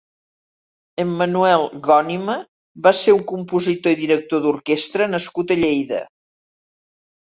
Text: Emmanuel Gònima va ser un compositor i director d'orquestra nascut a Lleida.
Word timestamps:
Emmanuel 1.03 1.65
Gònima 1.87 2.37
va 2.87 2.95
ser 3.01 3.15
un 3.17 3.21
compositor 3.35 3.95
i 3.95 3.99
director 4.05 4.43
d'orquestra 4.47 5.09
nascut 5.13 5.55
a 5.57 5.63
Lleida. 5.65 6.01